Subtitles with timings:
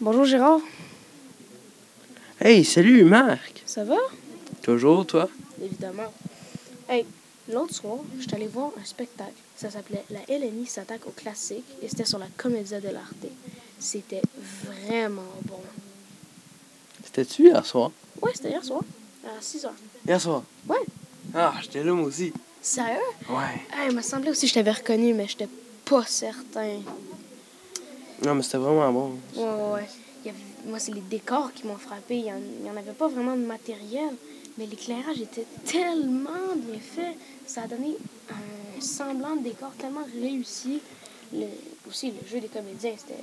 [0.00, 0.60] Bonjour Gérard,
[2.40, 3.62] Hey, salut Marc!
[3.66, 3.96] ça va?
[4.62, 5.28] Toujours, toi?
[5.62, 6.12] Évidemment.
[6.88, 7.04] Hey,
[7.52, 9.32] l'autre soir, je suis allé voir un spectacle.
[9.56, 13.26] Ça s'appelait La LNI s'attaque au classique et c'était sur la Commedia dell'arte.
[13.80, 14.22] C'était
[14.64, 15.60] vraiment bon.
[17.04, 17.90] C'était-tu hier soir?
[18.22, 18.82] Ouais, c'était hier soir,
[19.26, 19.74] à 6 heures.
[20.06, 20.42] Hier soir?
[20.68, 20.76] Ouais.
[21.34, 22.32] Ah, j'étais là moi aussi.
[22.62, 22.98] Sérieux?
[23.28, 23.60] Ouais.
[23.76, 25.48] Hey, il me semblait aussi que je t'avais reconnu, mais j'étais
[25.84, 26.78] pas certain.
[28.24, 29.12] Non, mais c'était vraiment bon.
[29.36, 30.32] Ouais, ouais,
[30.66, 32.16] moi, c'est les décors qui m'ont frappé.
[32.16, 34.10] Il y, en, avait pas vraiment de matériel,
[34.56, 37.16] mais l'éclairage était tellement bien fait.
[37.46, 37.96] Ça a donné
[38.30, 40.80] un semblant de décor tellement réussi.
[41.32, 41.46] Le,
[41.88, 43.22] aussi, le jeu des comédiens, c'était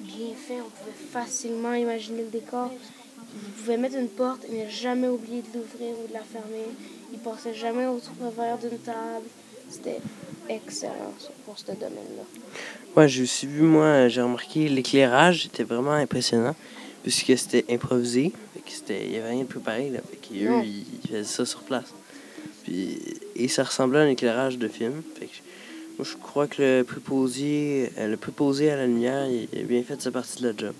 [0.00, 0.60] bien fait.
[0.60, 2.70] On pouvait facilement imaginer le décor.
[3.34, 6.66] Ils pouvaient mettre une porte, mais jamais oublier de l'ouvrir ou de la fermer.
[7.12, 9.26] Ils passaient jamais au travers d'une table.
[9.70, 9.98] C'était
[10.48, 11.14] excellent
[11.44, 12.24] pour ce domaine-là.
[12.96, 16.54] Ouais, j'ai aussi vu, moi, j'ai remarqué l'éclairage était vraiment impressionnant.
[17.02, 18.32] Puisque c'était improvisé.
[18.88, 19.98] Il n'y avait rien de préparé, là.
[20.10, 21.92] Fait qu'eux, ils, ils faisaient ça sur place.
[22.64, 22.98] Puis,
[23.36, 25.02] et ça ressemblait à un éclairage de film.
[25.18, 25.32] Fait que,
[25.98, 29.82] moi, je crois que le préposé, euh, le préposé à la lumière, il a bien
[29.82, 30.72] fait sa partie de la job.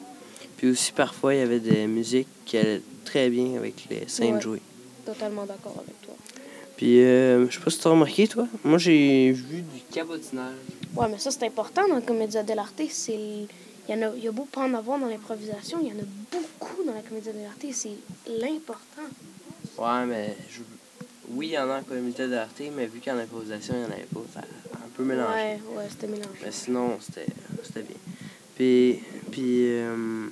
[0.57, 4.37] Puis aussi, parfois, il y avait des musiques qui allaient très bien avec les scènes
[4.37, 4.41] Ouais.
[4.41, 4.63] jouées.
[5.05, 6.15] Totalement d'accord avec toi.
[6.77, 8.47] Puis, euh, je sais pas si tu as remarqué, toi.
[8.65, 10.55] Moi, j'ai vu du cabotinage.
[10.97, 12.83] Ouais, mais ça, c'est important dans la comédia dell'arte.
[12.91, 13.49] C'est Il
[13.89, 16.01] y, en a, il y a beau pas en avoir dans l'improvisation, il y en
[16.01, 17.65] a beaucoup dans la comédia dell'arte.
[17.73, 17.91] C'est
[18.41, 19.03] l'important.
[19.79, 20.61] Ouais, mais je...
[21.31, 23.91] oui, il y en a en comité d'arte, mais vu qu'en improvisation, il n'y en
[23.91, 25.35] avait pas, ça a un peu mélangé.
[25.35, 26.41] Ouais, ouais, c'était mélangé.
[26.43, 27.27] Mais sinon, c'était
[27.63, 27.97] c'était bien.
[28.57, 30.27] Puis, puis euh,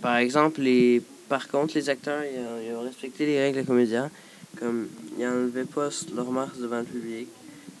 [0.00, 3.66] par exemple, les, par contre, les acteurs, ils ont, ils ont respecté les règles de
[3.66, 4.10] comédien.
[4.58, 7.28] Comme, ils n'enlevaient pas leur marque devant le public.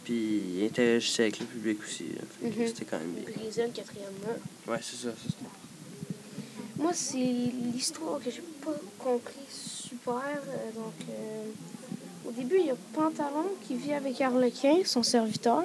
[0.04, 2.04] Puis, ils interagissaient avec le public aussi.
[2.40, 2.52] Mhm.
[2.66, 3.24] C'était quand même bien.
[3.34, 4.72] Briser le quatrième mur.
[4.72, 5.14] Ouais, c'est ça.
[5.22, 5.36] c'est ça.
[6.78, 7.18] Moi, c'est
[7.74, 10.14] l'histoire que j'ai pas compris super.
[10.14, 15.64] euh, donc, euh, au début, il y a Pantalon qui vit avec Harlequin, son serviteur.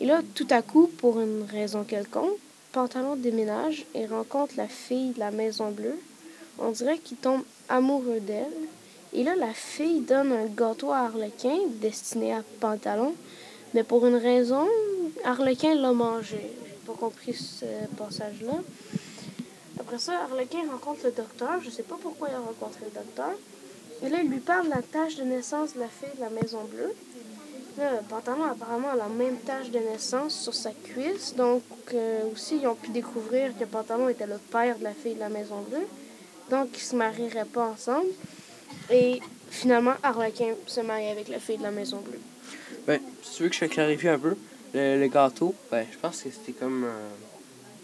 [0.00, 2.36] Et là, tout à coup, pour une raison quelconque,
[2.72, 5.98] Pantalon déménage et rencontre la fille de la Maison Bleue.
[6.58, 8.46] On dirait qu'il tombe amoureux d'elle.
[9.14, 13.14] Et là, la fille donne un gâteau à Harlequin destiné à Pantalon.
[13.74, 14.66] Mais pour une raison,
[15.24, 16.50] Harlequin l'a mangé.
[16.64, 17.66] J'ai pas compris ce
[17.98, 18.54] passage-là.
[19.78, 21.60] Après ça, Harlequin rencontre le docteur.
[21.62, 23.32] Je sais pas pourquoi il a rencontré le docteur.
[24.02, 26.30] Et là, il lui parle de la tâche de naissance de la fille de la
[26.30, 26.94] Maison Bleue.
[27.78, 31.34] Là, Pantalon apparemment la même tâche de naissance sur sa cuisse.
[31.36, 31.62] Donc,
[31.94, 35.20] euh, aussi, ils ont pu découvrir que Pantalon était le père de la fille de
[35.20, 35.86] la Maison Bleue.
[36.50, 38.08] Donc, ils se marieraient pas ensemble.
[38.90, 42.20] Et finalement, Harlequin se marie avec la fille de la Maison Bleue.
[42.86, 44.36] Ben, si tu veux que je clarifie un peu,
[44.74, 47.08] le, le gâteau, ben, je pense que c'était comme euh,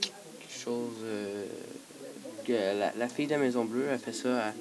[0.00, 1.44] quelque chose euh,
[2.47, 4.53] que la, la fille de la Maison Bleue a fait ça à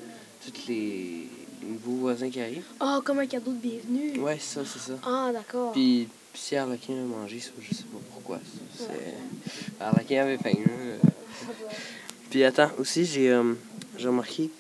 [0.46, 1.28] tous les
[1.64, 2.66] nouveaux voisins qui arrivent.
[2.80, 4.20] Oh, comme un cadeau de bienvenue.
[4.20, 4.98] Ouais, c'est ça, c'est ça.
[5.04, 5.72] Ah, d'accord.
[5.72, 8.38] Puis, puis si Harlequin a mangé ça, je sais pas pourquoi.
[8.78, 9.84] ça, C'est...
[9.84, 10.54] Harlequin avait faim.
[12.30, 13.54] Puis attends, aussi, j'ai, euh,
[13.98, 14.52] j'ai remarqué,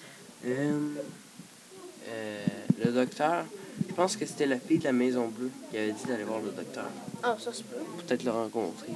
[2.07, 2.45] euh,
[2.85, 3.45] le docteur,
[3.88, 6.40] je pense que c'était la fille de la Maison Bleue qui avait dit d'aller voir
[6.41, 6.85] le docteur.
[7.23, 7.75] Ah, ça se peut.
[8.06, 8.90] Peut-être le rencontrer.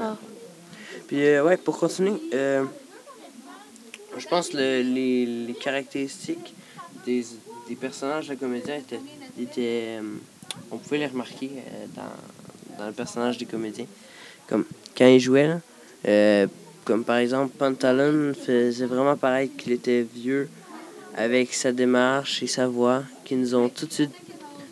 [0.00, 0.16] Ah.
[1.06, 2.64] Puis, euh, ouais, pour continuer, euh,
[4.16, 6.54] je pense que le- les, les caractéristiques
[7.06, 7.24] des,
[7.68, 9.00] des personnages de comédiens étaient.
[9.40, 9.98] étaient
[10.70, 11.50] on pouvait les remarquer
[11.94, 13.86] dans, dans le personnage des comédiens.
[14.48, 14.64] Comme
[14.98, 15.46] quand ils jouaient,
[16.04, 16.46] là,
[16.84, 20.48] comme par exemple, Pantalon faisait vraiment paraître qu'il était vieux
[21.20, 24.10] avec sa démarche et sa voix, qui nous ont tout de suite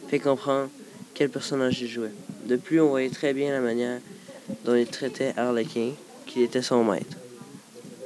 [0.08, 0.70] fait comprendre
[1.12, 2.12] quel personnage il jouait.
[2.46, 4.00] De plus, on voyait très bien la manière
[4.64, 5.90] dont il traitait Harlequin,
[6.26, 7.16] qui était son maître.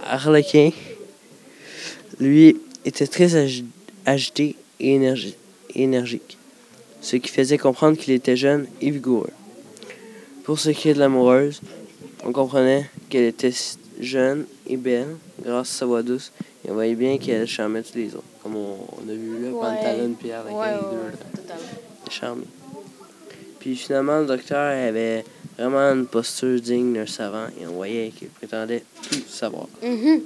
[0.01, 0.71] Harlequin,
[2.19, 3.65] lui, était très agi-
[4.05, 5.37] agité et énergi-
[5.77, 6.37] énergique,
[7.01, 9.31] ce qui faisait comprendre qu'il était jeune et vigoureux.
[10.43, 11.61] Pour ce qui est de l'amoureuse,
[12.25, 13.55] on comprenait qu'elle était
[14.01, 15.15] jeune et belle
[15.45, 16.33] grâce à sa voix douce,
[16.71, 18.25] on voyait bien qu'elle charmait tous les autres.
[18.43, 19.61] Comme on, on a vu là, Ouais.
[19.77, 22.11] Pantalon et Harlequin, Ouais, les deux, là totalement.
[22.11, 22.45] charmé.
[23.61, 25.25] Puis finalement, le docteur avait
[25.59, 29.67] vraiment une posture digne d'un savant et on voyait qu'il prétendait tout savoir.
[29.83, 30.23] Mhm.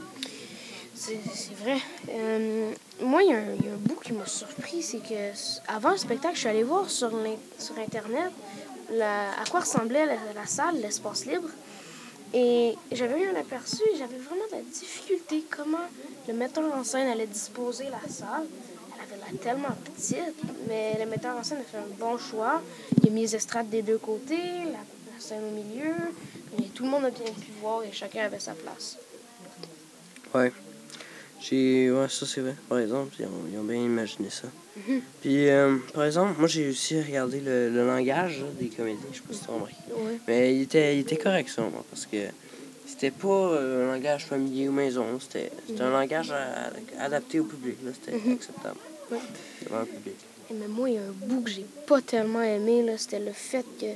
[0.95, 1.77] C'est c'est vrai.
[2.11, 2.71] Euh,
[3.03, 5.33] moi, il y, a un- il y a un bout qui m'a surpris, c'est que
[5.69, 7.11] avant le spectacle, je suis allée voir sur,
[7.59, 8.31] sur Internet
[8.95, 11.49] la- à quoi ressemblait la, la salle, l'espace libre.
[12.35, 15.87] Et j'avais eu un aperçu et j'avais vraiment de la difficulté comment
[16.27, 18.47] le metteur en scène allait disposer la salle.
[18.95, 22.63] Elle avait l'air tellement petite, mais le metteur en scène a fait un bon choix.
[23.03, 25.95] Il a mis les estrades des deux côtés, la, scène au milieu.
[26.75, 28.99] Tout le monde a bien pu voir et chacun avait sa place.
[30.35, 30.53] Ouais.
[31.41, 31.91] J'ai.
[31.91, 32.55] Ouais, ça c'est vrai.
[32.69, 34.49] Par exemple, ils ont, ils ont bien imaginé ça.
[34.77, 35.01] Mhm.
[35.21, 39.01] Puis, euh, par exemple, moi j'ai aussi regardé le, le langage là, des comédiens.
[39.13, 39.75] Je sais pas si tu as remarqué.
[39.97, 40.19] Ouais.
[40.29, 42.17] Mais il était, il était correct, ça, moi, parce que
[42.87, 45.05] c'était pas euh, un langage familier ou maison.
[45.21, 46.71] C'était c'était un langage à-
[47.03, 47.77] adapté au public.
[47.85, 47.91] là.
[47.95, 48.35] C'était Mhm.
[48.35, 48.79] acceptable
[49.11, 49.19] Ouais.
[49.65, 50.17] devant le public.
[50.51, 53.19] Et mais moi, il y a un bout que j'ai pas tellement aimé, là, c'était
[53.21, 53.87] le fait que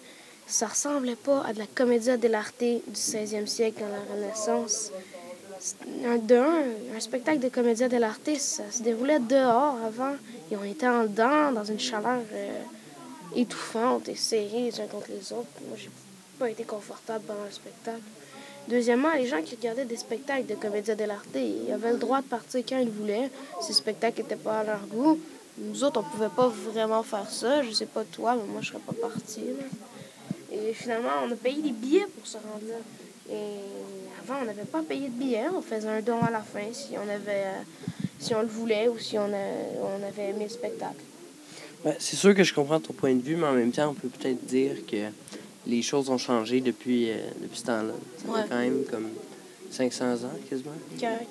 [0.46, 4.90] ça ressemblait pas à de la comédia dell'arte du 16e siècle dans la Renaissance.
[5.60, 10.14] De un, un spectacle de comédia dell'arte, ça se déroulait dehors avant
[10.50, 12.62] et on était en dedans, dans une chaleur euh,
[13.36, 15.48] étouffante et serrée les uns contre les autres.
[15.68, 15.90] Moi, j'ai
[16.38, 18.00] pas été confortable pendant le spectacle.
[18.68, 22.26] Deuxièmement, les gens qui regardaient des spectacles de comédia dell'arte, ils avaient le droit de
[22.26, 23.30] partir quand ils voulaient.
[23.60, 25.18] Si le spectacle n'était pas à leur goût,
[25.58, 27.62] nous autres, on pouvait pas vraiment faire ça.
[27.62, 29.44] Je sais pas toi, mais moi, je serais pas partie.
[30.50, 33.34] Et finalement, on a payé des billets pour se rendre là.
[34.30, 35.46] Avant, on n'avait pas payé de billets.
[35.54, 37.62] On faisait un don à la fin si on avait, euh,
[38.18, 40.94] si on le voulait ou si on, a- on avait aimé le spectacle.
[41.84, 43.94] Ouais, c'est sûr que je comprends ton point de vue, mais en même temps, on
[43.94, 44.96] peut peut-être dire que
[45.66, 47.92] les choses ont changé depuis, euh, depuis ce temps-là.
[48.24, 48.42] Ça Ouais.
[48.42, 49.08] fait quand même comme
[49.70, 50.70] 500 ans, quasiment.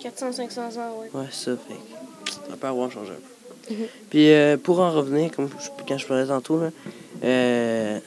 [0.01, 1.09] 400-500 ans, ouais.
[1.19, 2.31] Ouais, ça fait.
[2.49, 3.15] Ça peut avoir changé un
[3.69, 3.73] peu.
[3.75, 3.85] Mhm.
[4.09, 6.69] Puis euh, pour en revenir, comme je- quand je parlais tantôt, là,
[7.23, 7.99] euh,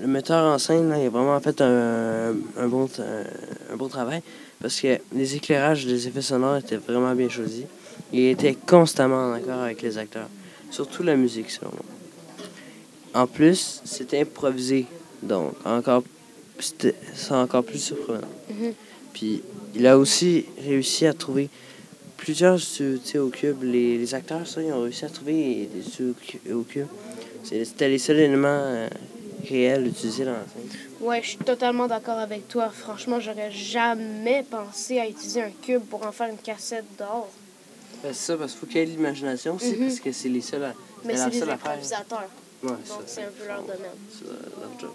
[0.00, 3.24] le metteur en scène là, il a vraiment fait un, un, bon, un,
[3.72, 4.22] un bon travail
[4.60, 7.64] parce que les éclairages, les effets sonores étaient vraiment bien choisis.
[8.12, 10.28] Il était constamment en accord avec les acteurs.
[10.70, 13.22] Surtout la musique, selon moi.
[13.22, 14.86] En plus, c'était improvisé.
[15.22, 16.02] Donc, encore,
[16.58, 18.28] c'était c'est encore plus surprenant.
[18.50, 18.72] Mhm.
[19.12, 19.42] Puis,
[19.74, 21.48] il a aussi réussi à trouver
[22.16, 23.62] plusieurs sais, au cube.
[23.62, 26.86] Les, les acteurs, ça, ils ont réussi à trouver des studios au cu- au cube.
[27.44, 28.88] C'était les seuls éléments euh,
[29.50, 30.80] dans la scène.
[31.00, 32.68] Ouais, je suis totalement d'accord avec toi.
[32.70, 37.28] Franchement, j'aurais jamais pensé à utiliser un cube pour en faire une cassette d'or.
[38.02, 39.86] Ben, c'est ça, parce qu'il faut qu'il y ait de l'imagination aussi, Mhm.
[39.88, 40.74] parce que c'est les seuls à.
[41.04, 41.54] Mais la c'est affaire.
[41.54, 42.28] improvisateurs.
[42.62, 43.78] Ouais, Donc, ça, c'est un peu leur domaine.
[44.12, 44.90] c'est leur leur job.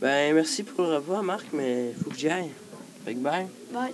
[0.00, 2.50] Ben, merci pour le revoir, Marc, mais il faut que j'y aille.
[3.04, 3.46] Fait que bye.
[3.72, 3.92] Bye.